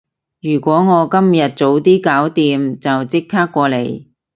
[0.41, 4.07] 如果我今日早啲搞掂，就即刻過嚟